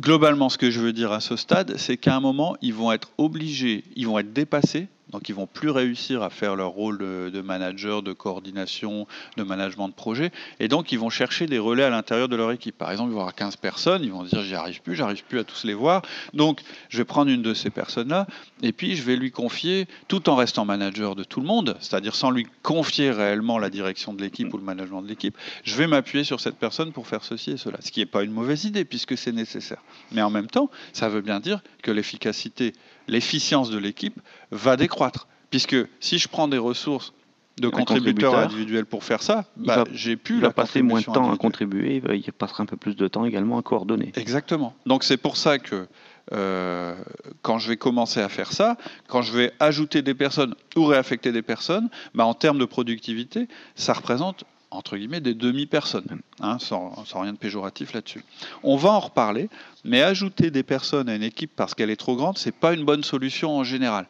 globalement, 0.00 0.48
ce 0.48 0.58
que 0.58 0.70
je 0.70 0.80
veux 0.80 0.92
dire 0.92 1.12
à 1.12 1.20
ce 1.20 1.36
stade, 1.36 1.76
c'est 1.76 1.96
qu'à 1.96 2.16
un 2.16 2.20
moment, 2.20 2.56
ils 2.62 2.74
vont 2.74 2.92
être 2.92 3.10
obligés, 3.18 3.84
ils 3.94 4.06
vont 4.06 4.18
être 4.18 4.32
dépassés 4.32 4.88
donc 5.12 5.28
ils 5.28 5.34
vont 5.34 5.46
plus 5.46 5.70
réussir 5.70 6.22
à 6.22 6.30
faire 6.30 6.56
leur 6.56 6.70
rôle 6.70 6.98
de, 6.98 7.40
manager, 7.40 8.02
de 8.02 8.12
coordination, 8.12 9.06
de 9.36 9.42
management 9.44 9.88
de 9.88 9.94
projet. 9.94 10.32
Et 10.58 10.68
donc 10.68 10.90
ils 10.90 10.98
vont 10.98 11.10
chercher 11.10 11.46
des 11.46 11.58
relais 11.58 11.84
à 11.84 11.90
l'intérieur 11.90 12.28
de 12.28 12.36
leur 12.36 12.50
équipe. 12.50 12.76
Par 12.76 12.90
exemple, 12.90 13.10
ils 13.10 13.14
vont 13.14 13.20
avoir 13.20 13.34
15 13.34 13.56
personnes, 13.56 14.02
ils 14.02 14.10
vont 14.10 14.24
dire 14.24 14.42
j'y 14.42 14.54
arrive 14.54 14.82
plus, 14.82 14.96
j'arrive 14.96 15.24
plus 15.24 15.38
à 15.38 15.44
tous 15.44 15.64
les 15.64 15.74
voir. 15.74 16.02
Donc 16.34 16.60
je 16.88 16.98
vais 16.98 17.04
prendre 17.04 17.30
une 17.30 17.42
de 17.42 17.54
ces 17.54 17.70
personnes-là 17.70 18.26
et 18.62 18.72
puis 18.72 18.96
je 18.96 19.02
vais 19.02 19.16
lui 19.16 19.30
confier, 19.30 19.86
tout 20.08 20.28
en 20.28 20.34
restant 20.34 20.64
manager 20.64 21.14
de 21.14 21.22
tout 21.22 21.40
le 21.40 21.46
monde, 21.46 21.76
c'est-à-dire 21.80 22.14
sans 22.14 22.30
lui 22.30 22.46
confier 22.62 23.10
réellement 23.10 23.58
la 23.58 23.70
direction 23.70 24.12
de 24.12 24.20
l'équipe 24.20 24.52
ou 24.52 24.58
le 24.58 24.64
management 24.64 25.02
de 25.02 25.08
l'équipe, 25.08 25.36
je 25.62 25.76
vais 25.76 25.86
m'appuyer 25.86 26.24
sur 26.24 26.40
cette 26.40 26.56
personne 26.56 26.92
pour 26.92 27.06
faire 27.06 27.22
ceci 27.22 27.52
et 27.52 27.56
cela. 27.56 27.78
Ce 27.80 27.92
qui 27.92 28.00
n'est 28.00 28.06
pas 28.06 28.24
une 28.24 28.32
mauvaise 28.32 28.64
idée 28.64 28.84
puisque 28.84 29.16
c'est 29.16 29.32
nécessaire. 29.32 29.82
Mais 30.12 30.22
en 30.22 30.30
même 30.30 30.46
temps, 30.46 30.70
ça 30.92 31.08
veut 31.08 31.20
bien 31.20 31.40
dire 31.40 31.62
que 31.82 31.90
l'efficacité 31.90 32.72
l'efficience 33.08 33.70
de 33.70 33.78
l'équipe 33.78 34.20
va 34.50 34.76
décroître. 34.76 35.28
Puisque 35.50 35.76
si 36.00 36.18
je 36.18 36.28
prends 36.28 36.48
des 36.48 36.58
ressources 36.58 37.12
de 37.60 37.68
contributeurs 37.68 38.34
individuels 38.34 38.84
pour 38.84 39.04
faire 39.04 39.22
ça, 39.22 39.46
bah, 39.56 39.84
j'ai 39.92 40.16
pu 40.16 40.40
la 40.40 40.50
passer 40.50 40.82
moins 40.82 41.00
de 41.00 41.06
temps 41.06 41.32
à 41.32 41.36
contribuer, 41.36 42.02
il 42.12 42.32
passera 42.32 42.62
un 42.62 42.66
peu 42.66 42.76
plus 42.76 42.96
de 42.96 43.08
temps 43.08 43.24
également 43.24 43.58
à 43.58 43.62
coordonner. 43.62 44.12
Exactement. 44.16 44.74
Donc 44.84 45.04
c'est 45.04 45.16
pour 45.16 45.36
ça 45.36 45.58
que 45.58 45.86
euh, 46.32 46.96
quand 47.42 47.58
je 47.58 47.68
vais 47.68 47.76
commencer 47.76 48.20
à 48.20 48.28
faire 48.28 48.52
ça, 48.52 48.76
quand 49.06 49.22
je 49.22 49.32
vais 49.32 49.52
ajouter 49.60 50.02
des 50.02 50.14
personnes 50.14 50.54
ou 50.74 50.84
réaffecter 50.84 51.32
des 51.32 51.42
personnes, 51.42 51.88
bah, 52.14 52.26
en 52.26 52.34
termes 52.34 52.58
de 52.58 52.64
productivité, 52.64 53.48
ça 53.74 53.94
représente 53.94 54.44
entre 54.70 54.96
guillemets, 54.96 55.20
des 55.20 55.34
demi-personnes, 55.34 56.20
hein, 56.40 56.58
sans, 56.58 56.92
rien 57.14 57.32
de 57.32 57.38
péjoratif 57.38 57.92
là-dessus. 57.92 58.24
On 58.62 58.76
va 58.76 58.90
en 58.90 59.00
reparler, 59.00 59.48
mais 59.84 60.02
ajouter 60.02 60.50
des 60.50 60.62
personnes 60.62 61.08
à 61.08 61.14
une 61.14 61.22
équipe 61.22 61.52
parce 61.54 61.74
qu'elle 61.74 61.90
est 61.90 61.96
trop 61.96 62.16
grande, 62.16 62.38
c'est 62.38 62.54
pas 62.54 62.72
une 62.72 62.84
bonne 62.84 63.04
solution 63.04 63.56
en 63.56 63.64
général. 63.64 64.06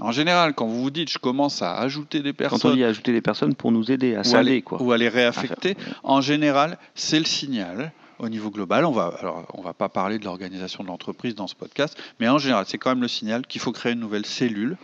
En 0.00 0.10
général, 0.10 0.54
quand 0.54 0.66
vous 0.66 0.82
vous 0.82 0.90
dites 0.90 1.10
je 1.10 1.18
commence 1.18 1.62
à 1.62 1.76
ajouter 1.76 2.20
des 2.20 2.32
personnes. 2.32 2.60
Quand 2.60 2.70
on 2.70 2.74
dit 2.74 2.84
ajouter 2.84 3.12
des 3.12 3.20
personnes 3.20 3.54
pour 3.54 3.72
nous 3.72 3.90
aider 3.90 4.16
à 4.16 4.24
saler, 4.24 4.62
quoi. 4.62 4.82
Ou 4.82 4.92
à 4.92 4.98
les 4.98 5.08
réaffecter, 5.08 5.76
en 6.02 6.20
général, 6.20 6.78
c'est 6.94 7.18
le 7.18 7.26
signal 7.26 7.92
au 8.18 8.28
niveau 8.28 8.50
global. 8.50 8.84
On 8.84 8.92
va, 8.92 9.12
alors, 9.20 9.46
on 9.54 9.62
va 9.62 9.74
pas 9.74 9.88
parler 9.88 10.18
de 10.18 10.24
l'organisation 10.24 10.82
de 10.82 10.88
l'entreprise 10.88 11.34
dans 11.34 11.46
ce 11.46 11.54
podcast, 11.54 11.96
mais 12.20 12.28
en 12.28 12.38
général, 12.38 12.64
c'est 12.66 12.78
quand 12.78 12.90
même 12.90 13.02
le 13.02 13.08
signal 13.08 13.46
qu'il 13.46 13.60
faut 13.60 13.72
créer 13.72 13.92
une 13.92 14.00
nouvelle 14.00 14.26
cellule, 14.26 14.76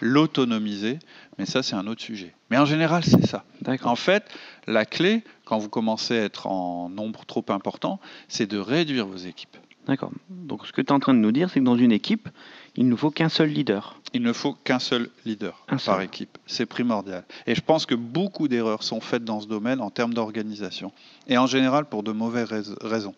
l'autonomiser, 0.00 0.98
mais 1.38 1.46
ça, 1.46 1.62
c'est 1.62 1.76
un 1.76 1.86
autre 1.86 2.02
sujet. 2.02 2.34
Mais 2.50 2.58
en 2.58 2.64
général, 2.64 3.04
c'est 3.04 3.26
ça. 3.26 3.44
En 3.82 3.96
fait, 3.96 4.24
la 4.66 4.84
clé, 4.84 5.22
quand 5.44 5.58
vous 5.58 5.68
commencez 5.68 6.18
à 6.18 6.24
être 6.24 6.46
en 6.46 6.88
nombre 6.88 7.24
trop 7.26 7.44
important, 7.48 8.00
c'est 8.28 8.46
de 8.46 8.58
réduire 8.58 9.06
vos 9.06 9.16
équipes. 9.16 9.56
D'accord. 9.86 10.10
Donc 10.28 10.66
ce 10.66 10.72
que 10.72 10.80
tu 10.80 10.88
es 10.88 10.92
en 10.92 10.98
train 10.98 11.14
de 11.14 11.20
nous 11.20 11.30
dire, 11.30 11.48
c'est 11.48 11.60
que 11.60 11.64
dans 11.64 11.76
une 11.76 11.92
équipe, 11.92 12.28
il 12.74 12.88
ne 12.88 12.96
faut 12.96 13.10
qu'un 13.10 13.28
seul 13.28 13.50
leader. 13.50 14.00
Il 14.12 14.22
ne 14.22 14.32
faut 14.32 14.54
qu'un 14.64 14.80
seul 14.80 15.10
leader 15.24 15.64
par 15.84 16.00
équipe. 16.00 16.38
C'est 16.46 16.66
primordial. 16.66 17.24
Et 17.46 17.54
je 17.54 17.60
pense 17.60 17.86
que 17.86 17.94
beaucoup 17.94 18.48
d'erreurs 18.48 18.82
sont 18.82 19.00
faites 19.00 19.24
dans 19.24 19.40
ce 19.40 19.46
domaine 19.46 19.80
en 19.80 19.90
termes 19.90 20.12
d'organisation. 20.12 20.92
Et 21.28 21.38
en 21.38 21.46
général 21.46 21.84
pour 21.84 22.02
de 22.02 22.10
mauvaises 22.10 22.74
raisons. 22.80 23.14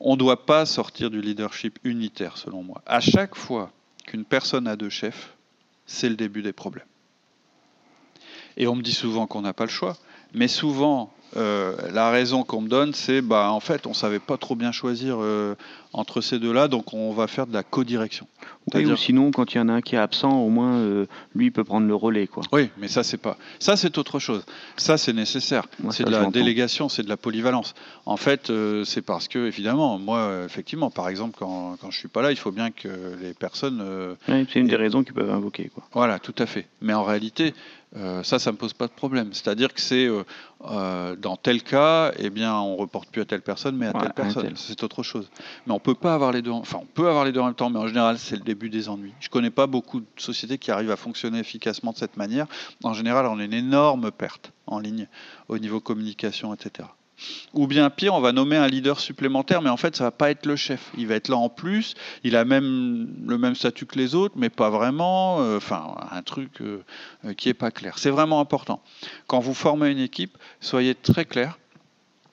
On 0.00 0.14
ne 0.14 0.18
doit 0.18 0.44
pas 0.44 0.66
sortir 0.66 1.10
du 1.10 1.20
leadership 1.20 1.78
unitaire, 1.84 2.36
selon 2.36 2.64
moi. 2.64 2.82
À 2.84 2.98
chaque 2.98 3.36
fois 3.36 3.70
qu'une 4.04 4.24
personne 4.24 4.66
a 4.66 4.74
deux 4.74 4.90
chefs, 4.90 5.36
c'est 5.86 6.08
le 6.08 6.16
début 6.16 6.42
des 6.42 6.52
problèmes. 6.52 6.86
Et 8.56 8.66
on 8.66 8.74
me 8.74 8.82
dit 8.82 8.92
souvent 8.92 9.26
qu'on 9.26 9.42
n'a 9.42 9.52
pas 9.52 9.64
le 9.64 9.70
choix. 9.70 9.96
Mais 10.34 10.48
souvent, 10.48 11.12
euh, 11.36 11.74
la 11.92 12.10
raison 12.10 12.42
qu'on 12.42 12.60
me 12.60 12.68
donne, 12.68 12.92
c'est 12.92 13.22
bah 13.22 13.50
en 13.52 13.60
fait, 13.60 13.86
on 13.86 13.94
savait 13.94 14.18
pas 14.18 14.36
trop 14.36 14.54
bien 14.54 14.70
choisir 14.70 15.16
euh, 15.20 15.54
entre 15.94 16.20
ces 16.20 16.38
deux-là, 16.38 16.68
donc 16.68 16.92
on 16.92 17.12
va 17.12 17.26
faire 17.26 17.46
de 17.46 17.54
la 17.54 17.62
co-direction. 17.62 18.26
Oui, 18.74 18.84
ou 18.84 18.96
sinon, 18.96 19.30
quand 19.30 19.54
il 19.54 19.58
y 19.58 19.60
en 19.60 19.68
a 19.68 19.72
un 19.72 19.80
qui 19.80 19.94
est 19.94 19.98
absent, 19.98 20.40
au 20.40 20.50
moins 20.50 20.74
euh, 20.74 21.06
lui 21.34 21.50
peut 21.50 21.64
prendre 21.64 21.86
le 21.86 21.94
relais, 21.94 22.26
quoi. 22.26 22.42
Oui, 22.52 22.68
mais 22.76 22.88
ça 22.88 23.02
c'est 23.02 23.16
pas, 23.16 23.38
ça 23.58 23.76
c'est 23.76 23.96
autre 23.96 24.18
chose. 24.18 24.44
Ça 24.76 24.98
c'est 24.98 25.14
nécessaire. 25.14 25.64
C'est 25.90 26.04
de 26.04 26.10
la 26.10 26.26
délégation, 26.26 26.90
c'est 26.90 27.02
de 27.02 27.08
la 27.08 27.16
polyvalence. 27.16 27.74
En 28.04 28.18
fait, 28.18 28.52
c'est 28.84 29.02
parce 29.02 29.28
que 29.28 29.46
évidemment, 29.46 29.98
moi, 29.98 30.42
effectivement, 30.44 30.90
par 30.90 31.08
exemple, 31.08 31.36
quand, 31.38 31.76
quand 31.80 31.90
je 31.90 31.98
suis 31.98 32.08
pas 32.08 32.20
là, 32.20 32.30
il 32.30 32.38
faut 32.38 32.52
bien 32.52 32.70
que 32.70 32.88
les 33.22 33.32
personnes. 33.32 33.82
Oui, 34.28 34.46
c'est 34.52 34.60
une 34.60 34.66
des 34.66 34.76
raisons 34.76 35.02
qu'ils 35.02 35.14
peuvent 35.14 35.30
invoquer, 35.30 35.70
quoi. 35.74 35.84
Voilà, 35.92 36.18
tout 36.18 36.34
à 36.38 36.46
fait. 36.46 36.66
Mais 36.82 36.92
en 36.92 37.04
réalité, 37.04 37.54
ça, 38.22 38.38
ça 38.38 38.52
me 38.52 38.56
pose 38.56 38.72
pas 38.72 38.86
de 38.86 38.92
problème. 38.92 39.32
C'est-à-dire 39.32 39.72
que 39.72 39.80
c'est 39.80 40.08
euh, 40.64 41.16
dans 41.16 41.36
tel 41.36 41.62
cas, 41.62 42.12
eh 42.18 42.30
bien, 42.30 42.54
on 42.54 42.76
reporte 42.76 43.10
plus 43.10 43.20
à 43.20 43.24
telle 43.24 43.42
personne, 43.42 43.76
mais 43.76 43.86
à 43.86 43.92
telle 43.92 44.12
personne. 44.12 44.52
C'est 44.56 44.82
autre 44.82 45.02
chose. 45.02 45.28
Mais 45.66 45.72
on 45.72 45.80
peut 45.80 45.94
pas 45.94 46.14
avoir 46.14 46.32
les 46.32 46.42
deux. 46.42 46.50
Enfin, 46.50 46.78
on 46.80 46.86
peut 46.86 47.08
avoir 47.08 47.24
les 47.24 47.32
deux 47.32 47.40
en 47.40 47.46
même 47.46 47.54
temps, 47.54 47.70
mais 47.70 47.78
en 47.78 47.88
général, 47.88 48.18
c'est 48.18 48.36
le 48.36 48.42
début 48.42 48.70
des 48.70 48.88
ennuis. 48.88 49.12
Je 49.20 49.28
connais 49.28 49.50
pas 49.50 49.66
beaucoup 49.66 50.00
de 50.00 50.06
sociétés 50.16 50.58
qui 50.58 50.70
arrivent 50.70 50.90
à 50.90 50.96
fonctionner 50.96 51.38
efficacement 51.38 51.92
de 51.92 51.96
cette 51.96 52.16
manière. 52.16 52.46
En 52.84 52.94
général, 52.94 53.26
on 53.26 53.38
a 53.38 53.44
une 53.44 53.54
énorme 53.54 54.10
perte 54.10 54.52
en 54.66 54.78
ligne 54.78 55.08
au 55.48 55.58
niveau 55.58 55.80
communication, 55.80 56.54
etc. 56.54 56.88
Ou 57.54 57.66
bien 57.66 57.90
pire, 57.90 58.14
on 58.14 58.20
va 58.20 58.32
nommer 58.32 58.56
un 58.56 58.66
leader 58.66 59.00
supplémentaire, 59.00 59.62
mais 59.62 59.70
en 59.70 59.76
fait, 59.76 59.96
ça 59.96 60.04
va 60.04 60.10
pas 60.10 60.30
être 60.30 60.46
le 60.46 60.56
chef. 60.56 60.90
Il 60.96 61.06
va 61.06 61.14
être 61.14 61.28
là 61.28 61.36
en 61.36 61.48
plus. 61.48 61.94
Il 62.24 62.36
a 62.36 62.44
même 62.44 63.08
le 63.26 63.38
même 63.38 63.54
statut 63.54 63.86
que 63.86 63.98
les 63.98 64.14
autres, 64.14 64.34
mais 64.36 64.50
pas 64.50 64.70
vraiment. 64.70 65.40
Euh, 65.40 65.56
enfin, 65.56 65.94
un 66.10 66.22
truc 66.22 66.60
euh, 66.60 66.82
euh, 67.24 67.34
qui 67.34 67.48
est 67.48 67.54
pas 67.54 67.70
clair. 67.70 67.98
C'est 67.98 68.10
vraiment 68.10 68.40
important. 68.40 68.82
Quand 69.26 69.40
vous 69.40 69.54
formez 69.54 69.90
une 69.90 69.98
équipe, 69.98 70.36
soyez 70.60 70.94
très 70.94 71.24
clair 71.24 71.58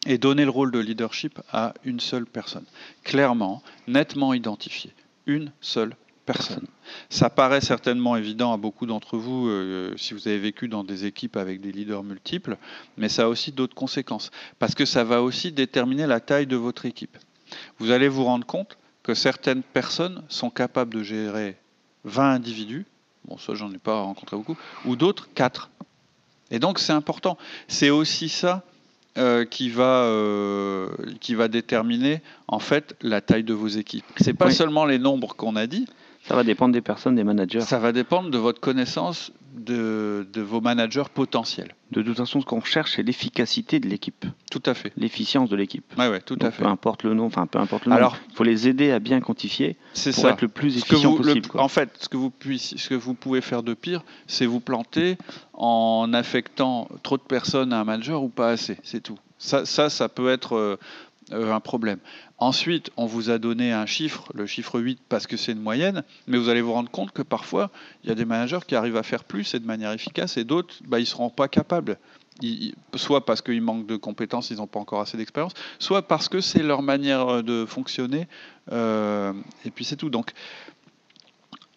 et 0.08 0.18
donnez 0.18 0.46
le 0.46 0.52
rôle 0.52 0.72
de 0.72 0.80
leadership 0.80 1.40
à 1.52 1.74
une 1.84 2.00
seule 2.00 2.26
personne. 2.26 2.66
Clairement, 3.04 3.62
nettement 3.88 4.34
identifié. 4.34 4.92
Une 5.26 5.52
seule 5.62 5.96
personne. 6.32 6.68
Ça 7.10 7.32
paraît 7.32 7.60
certainement 7.60 8.16
évident 8.16 8.54
à 8.54 8.58
beaucoup 8.58 8.86
d'entre 8.86 9.18
vous 9.18 9.48
euh, 9.48 9.96
si 9.98 10.14
vous 10.14 10.28
avez 10.28 10.38
vécu 10.38 10.68
dans 10.68 10.84
des 10.84 11.06
équipes 11.06 11.38
avec 11.38 11.60
des 11.60 11.72
leaders 11.72 12.04
multiples, 12.04 12.58
mais 12.98 13.10
ça 13.10 13.24
a 13.24 13.28
aussi 13.28 13.52
d'autres 13.52 13.74
conséquences, 13.74 14.30
parce 14.60 14.76
que 14.76 14.86
ça 14.86 15.04
va 15.04 15.24
aussi 15.24 15.52
déterminer 15.52 16.06
la 16.06 16.20
taille 16.20 16.46
de 16.46 16.56
votre 16.56 16.86
équipe. 16.86 17.18
Vous 17.80 17.90
allez 17.90 18.08
vous 18.08 18.26
rendre 18.26 18.46
compte 18.46 18.78
que 19.02 19.16
certaines 19.16 19.64
personnes 19.64 20.22
sont 20.30 20.52
capables 20.52 20.94
de 20.94 21.02
gérer 21.02 21.58
20 22.04 22.34
individus, 22.34 22.86
bon 23.26 23.40
ça 23.40 23.56
j'en 23.56 23.72
ai 23.74 23.80
pas 23.80 24.00
rencontré 24.00 24.38
beaucoup, 24.38 24.58
ou 24.86 24.96
d'autres 24.96 25.30
4. 25.34 25.72
Et 26.52 26.60
donc 26.60 26.78
c'est 26.78 26.94
important. 26.94 27.40
C'est 27.68 27.90
aussi 27.90 28.30
ça 28.30 28.64
euh, 29.18 29.46
qui, 29.46 29.72
va, 29.72 30.04
euh, 30.04 30.90
qui 31.22 31.34
va 31.34 31.48
déterminer 31.48 32.22
en 32.48 32.60
fait 32.60 32.96
la 33.02 33.20
taille 33.22 33.44
de 33.44 33.56
vos 33.56 33.68
équipes. 33.68 34.06
C'est 34.18 34.36
pas 34.36 34.52
seulement 34.52 34.86
les 34.86 35.00
nombres 35.00 35.36
qu'on 35.36 35.56
a 35.56 35.66
dit, 35.66 35.88
ça 36.30 36.36
va 36.36 36.44
dépendre 36.44 36.74
des 36.74 36.82
personnes, 36.82 37.16
des 37.16 37.24
managers. 37.24 37.62
Ça 37.62 37.80
va 37.80 37.92
dépendre 37.92 38.30
de 38.30 38.38
votre 38.38 38.62
connaissance 38.62 39.32
de, 39.56 40.28
vos 40.36 40.62
managers 40.62 41.06
potentiels. 41.12 41.74
De 41.90 42.04
toute 42.04 42.18
façon, 42.18 42.40
ce 42.40 42.46
qu'on 42.46 42.62
cherche, 42.62 42.98
c'est 42.98 43.02
l'efficacité 43.02 43.80
de 43.80 43.90
l'équipe. 43.90 44.28
Tout 44.52 44.62
à 44.68 44.76
fait. 44.76 44.94
L'efficience 44.96 45.50
de 45.50 45.56
l'équipe. 45.56 45.84
Oui, 45.98 46.06
ouais, 46.06 46.22
tout 46.22 46.38
à 46.42 46.52
fait. 46.52 46.62
Peu 46.62 46.70
importe 46.70 47.02
le 47.02 47.16
nom, 47.16 47.26
enfin 47.26 47.48
peu 47.48 47.58
importe 47.58 47.86
le 47.86 47.90
nom. 47.90 47.98
Alors, 47.98 48.16
il 48.30 48.36
faut 48.36 48.44
les 48.44 48.68
aider 48.68 48.92
à 48.92 49.00
bien 49.00 49.22
quantifier 49.22 49.76
pour 49.96 50.14
ça. 50.14 50.30
être 50.30 50.44
le 50.44 50.50
plus 50.50 50.78
efficient 50.78 51.16
possible. 51.16 51.50
en 51.56 51.68
fait, 51.68 51.90
ce 52.00 52.08
que, 52.08 52.18
vous 52.18 52.30
puissiez, 52.30 52.78
ce 52.78 52.90
que 52.90 52.96
vous 52.96 53.16
pouvez 53.16 53.42
faire 53.42 53.64
de 53.64 53.74
pire, 53.74 54.04
c'est 54.28 54.46
vous 54.46 54.60
planter 54.60 55.18
en 55.54 56.14
affectant 56.14 56.90
trop 57.02 57.18
de 57.18 57.24
personnes 57.24 57.74
à 57.74 57.80
un 57.80 57.86
manager 57.86 58.22
ou 58.22 58.30
pas 58.30 58.50
assez. 58.50 58.78
C'est 58.84 59.02
tout. 59.02 59.18
Ça, 59.40 59.66
ça, 59.66 59.90
ça 59.90 60.10
peut 60.10 60.30
être 60.30 60.78
euh, 61.32 61.40
euh, 61.40 61.54
un 61.54 61.60
problème. 61.60 62.00
Ensuite, 62.38 62.92
on 62.98 63.06
vous 63.06 63.30
a 63.30 63.38
donné 63.38 63.72
un 63.72 63.86
chiffre, 63.86 64.32
le 64.34 64.46
chiffre 64.46 64.80
8, 64.80 65.00
parce 65.10 65.28
que 65.28 65.38
c'est 65.38 65.52
une 65.52 65.62
moyenne, 65.62 66.04
mais 66.28 66.38
vous 66.38 66.50
allez 66.50 66.62
vous 66.62 66.74
rendre 66.74 66.90
compte 66.90 67.12
que 67.12 67.22
parfois, 67.22 67.70
il 68.04 68.10
y 68.10 68.12
a 68.12 68.16
des 68.16 68.26
managers 68.26 68.60
qui 68.68 68.76
arrivent 68.76 68.98
à 68.98 69.04
faire 69.04 69.24
plus 69.24 69.54
et 69.54 69.60
de 69.60 69.66
manière 69.66 69.92
efficace, 69.92 70.38
et 70.38 70.44
d'autres, 70.44 70.76
bah, 70.86 71.00
ils 71.00 71.04
ne 71.04 71.08
seront 71.08 71.30
pas 71.30 71.48
capables. 71.48 71.98
soit 72.96 73.26
parce 73.26 73.42
qu'ils 73.42 73.62
manquent 73.62 73.88
de 73.88 73.98
compétences, 73.98 74.50
ils 74.50 74.58
n'ont 74.58 74.68
pas 74.68 74.80
encore 74.80 75.02
assez 75.02 75.18
d'expérience, 75.18 75.54
soit 75.80 76.08
parce 76.08 76.30
que 76.30 76.42
c'est 76.42 76.64
leur 76.64 76.82
manière 76.82 77.44
de 77.44 77.66
fonctionner, 77.66 78.28
euh, 78.72 79.34
et 79.66 79.72
puis 79.72 79.86
c'est 79.86 79.98
tout. 79.98 80.10
Donc, 80.10 80.32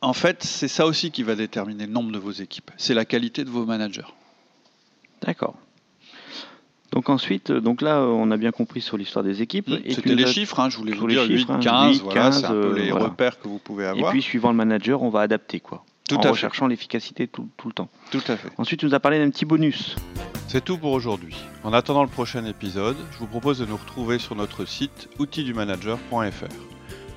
en 0.00 0.12
fait, 0.12 0.42
c'est 0.42 0.68
ça 0.68 0.86
aussi 0.86 1.10
qui 1.10 1.22
va 1.22 1.34
déterminer 1.34 1.86
le 1.86 1.92
nombre 1.92 2.12
de 2.12 2.18
vos 2.18 2.32
équipes. 2.32 2.70
C'est 2.76 2.94
la 2.94 3.04
qualité 3.04 3.44
de 3.44 3.50
vos 3.50 3.64
managers. 3.64 4.12
D'accord. 5.20 5.56
Donc 6.92 7.08
ensuite, 7.08 7.50
euh, 7.50 7.60
donc 7.60 7.80
là, 7.80 8.02
on 8.02 8.30
a 8.30 8.36
bien 8.36 8.52
compris 8.52 8.80
sur 8.80 8.96
l'histoire 8.96 9.24
des 9.24 9.42
équipes. 9.42 9.68
Mmh, 9.68 9.90
c'était 9.90 10.14
les 10.14 10.26
chiffres, 10.26 10.60
hein, 10.60 10.68
je 10.68 10.76
voulais 10.76 10.92
vous 10.92 11.06
dire 11.06 11.24
8, 11.24 11.46
15, 11.60 12.02
voilà, 12.02 12.32
c'est 12.32 12.44
un 12.44 12.50
peu 12.50 12.78
les 12.78 12.92
repères 12.92 13.40
que 13.40 13.48
vous 13.48 13.58
pouvez 13.58 13.86
avoir. 13.86 14.10
Et 14.10 14.12
puis 14.12 14.22
suivant 14.22 14.50
le 14.50 14.56
manager, 14.56 15.02
on 15.02 15.08
va 15.08 15.20
adapter 15.20 15.60
quoi. 15.60 15.84
Tout 16.08 16.16
en 16.26 16.32
recherchant 16.32 16.66
l'efficacité 16.66 17.26
tout, 17.26 17.48
tout, 17.56 17.68
le 17.68 17.74
temps. 17.74 17.88
Tout 18.10 18.22
à 18.28 18.36
fait. 18.36 18.50
Ensuite, 18.58 18.80
tu 18.80 18.86
nous 18.86 18.94
as 18.94 19.00
parlé 19.00 19.18
d'un 19.18 19.30
petit 19.30 19.46
bonus. 19.46 19.96
C'est 20.48 20.62
tout 20.62 20.76
pour 20.76 20.92
aujourd'hui. 20.92 21.36
En 21.64 21.72
attendant 21.72 22.02
le 22.02 22.10
prochain 22.10 22.44
épisode, 22.44 22.96
je 23.12 23.18
vous 23.18 23.26
propose 23.26 23.60
de 23.60 23.64
nous 23.64 23.76
retrouver 23.76 24.18
sur 24.18 24.34
notre 24.34 24.66
site 24.66 25.08
outildumanager.fr. 25.18 26.54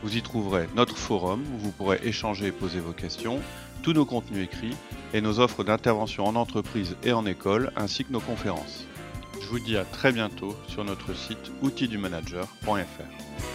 Vous 0.04 0.16
y 0.16 0.22
trouverez 0.22 0.70
notre 0.76 0.96
forum 0.96 1.42
où 1.54 1.58
vous 1.58 1.72
pourrez 1.72 2.00
échanger 2.04 2.48
et 2.48 2.52
poser 2.52 2.80
vos 2.80 2.94
questions, 2.94 3.40
tous 3.82 3.92
nos 3.92 4.06
contenus 4.06 4.46
écrits 4.46 4.76
et 5.14 5.20
nos 5.20 5.40
offres 5.40 5.66
d'intervention 5.66 6.26
en 6.26 6.36
entreprise 6.36 6.96
et 7.04 7.12
en 7.12 7.26
école, 7.26 7.72
ainsi 7.76 8.06
que 8.06 8.14
nos 8.14 8.22
conférences. 8.22 8.86
Je 9.42 9.48
vous 9.48 9.60
dis 9.60 9.78
à 9.78 9.86
très 9.86 10.12
bientôt 10.12 10.56
sur 10.68 10.84
notre 10.84 11.16
site 11.16 11.52
outildumanager.fr. 11.62 13.55